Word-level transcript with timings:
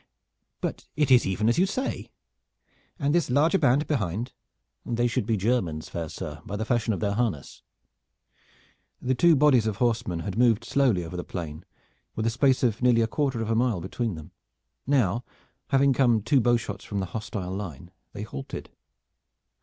But 0.61 0.87
it 0.95 1.11
is 1.11 1.27
even 1.27 1.47
as 1.47 1.59
you 1.59 1.67
say. 1.67 2.09
And 2.97 3.13
this 3.13 3.29
larger 3.29 3.59
band 3.59 3.85
behind?" 3.85 4.33
"They 4.83 5.05
should 5.05 5.27
be 5.27 5.37
Germans, 5.37 5.89
fair 5.89 6.09
sir, 6.09 6.41
by 6.43 6.55
the 6.55 6.65
fashion 6.65 6.91
of 6.91 7.01
their 7.01 7.11
harness." 7.11 7.61
The 8.99 9.13
two 9.13 9.35
bodies 9.35 9.67
of 9.67 9.75
horsemen 9.75 10.21
had 10.21 10.39
moved 10.39 10.65
slowly 10.65 11.03
over 11.05 11.15
the 11.15 11.23
plain, 11.23 11.65
with 12.15 12.25
a 12.25 12.31
space 12.31 12.63
of 12.63 12.81
nearly 12.81 13.01
a 13.01 13.07
quarter 13.07 13.43
of 13.43 13.51
a 13.51 13.55
mile 13.55 13.79
between 13.79 14.15
them. 14.15 14.31
Now, 14.87 15.23
having 15.67 15.93
come 15.93 16.23
two 16.23 16.41
bowshots 16.41 16.83
from 16.83 16.99
the 16.99 17.05
hostile 17.13 17.53
line, 17.55 17.91
they 18.13 18.23
halted. 18.23 18.71